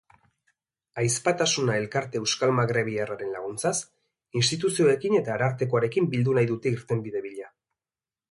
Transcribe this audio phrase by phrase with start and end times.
[1.01, 3.73] Ahizpatasuna elkarte euskalmagrebiarraren laguntzaz,
[4.41, 7.53] instituzioekin eta arartekoarekin bildu nahi dute irtenbide bila.